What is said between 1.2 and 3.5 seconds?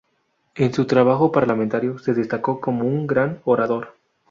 parlamentario se destacó como un gran